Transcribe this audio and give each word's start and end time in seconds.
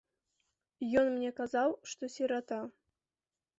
Ён 1.01 1.07
мне 1.17 1.29
казаў, 1.41 1.77
што 1.93 2.03
сірата. 2.15 2.61